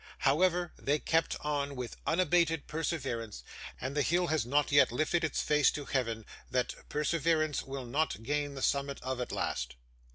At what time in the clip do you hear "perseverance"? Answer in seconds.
2.65-3.43, 6.89-7.61